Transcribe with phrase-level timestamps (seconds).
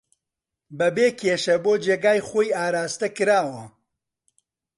[0.77, 3.63] بەبێ کێشە بۆ جێگای خۆی ئاراستەکراوە